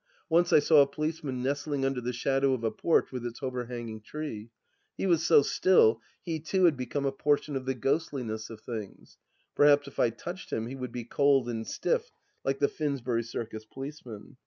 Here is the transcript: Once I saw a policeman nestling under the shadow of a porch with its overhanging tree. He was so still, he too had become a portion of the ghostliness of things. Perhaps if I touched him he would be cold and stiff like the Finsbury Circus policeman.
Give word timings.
Once 0.29 0.51
I 0.51 0.57
saw 0.57 0.81
a 0.81 0.87
policeman 0.87 1.43
nestling 1.43 1.85
under 1.85 2.01
the 2.01 2.11
shadow 2.11 2.53
of 2.55 2.63
a 2.63 2.71
porch 2.71 3.11
with 3.11 3.23
its 3.23 3.43
overhanging 3.43 4.01
tree. 4.01 4.49
He 4.97 5.05
was 5.05 5.23
so 5.23 5.43
still, 5.43 6.01
he 6.23 6.39
too 6.39 6.63
had 6.65 6.75
become 6.75 7.05
a 7.05 7.11
portion 7.11 7.55
of 7.55 7.65
the 7.67 7.75
ghostliness 7.75 8.49
of 8.49 8.61
things. 8.61 9.19
Perhaps 9.53 9.87
if 9.87 9.99
I 9.99 10.09
touched 10.09 10.51
him 10.51 10.65
he 10.65 10.75
would 10.75 10.91
be 10.91 11.03
cold 11.03 11.47
and 11.49 11.67
stiff 11.67 12.11
like 12.43 12.57
the 12.57 12.67
Finsbury 12.67 13.21
Circus 13.21 13.63
policeman. 13.63 14.37